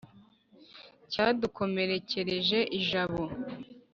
[1.11, 3.23] Cyadukomerekereje ijabo